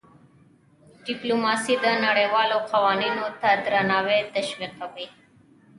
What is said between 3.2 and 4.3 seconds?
ته درناوی